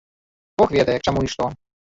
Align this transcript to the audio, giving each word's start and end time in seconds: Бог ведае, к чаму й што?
Бог 0.61 0.73
ведае, 0.77 0.97
к 1.03 1.13
чаму 1.13 1.27
й 1.29 1.33
што? 1.35 1.53